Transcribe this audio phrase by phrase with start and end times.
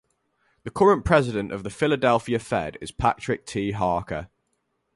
[0.63, 3.69] The current President of the Philadelphia Fed is Patrick T.
[3.69, 4.29] Harker.